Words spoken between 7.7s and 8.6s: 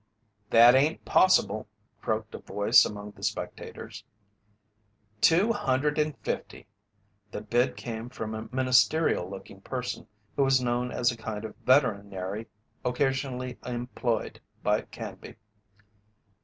came from a